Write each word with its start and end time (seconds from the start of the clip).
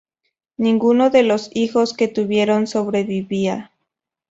Ninguno 0.57 1.11
de 1.11 1.21
los 1.21 1.51
hijos 1.55 1.93
que 1.95 2.07
tuvieron 2.07 2.65
sobrevivía. 2.65 3.69